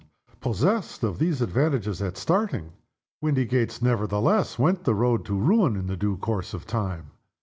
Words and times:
Possessed 0.39 1.03
of 1.03 1.19
these 1.19 1.43
advantages, 1.43 2.01
at 2.01 2.17
starting, 2.17 2.71
Windygates, 3.21 3.83
nevertheless, 3.83 4.57
went 4.57 4.83
the 4.83 4.95
road 4.95 5.23
to 5.25 5.35
ruin 5.37 5.75
in 5.75 5.95
due 5.99 6.17
course 6.17 6.55
of 6.55 6.65
time. 6.65 7.11